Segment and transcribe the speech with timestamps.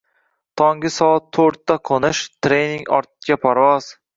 [0.61, 3.97] Tonggi soat toʻrtda qoʻnish, trening, ortga parvoz.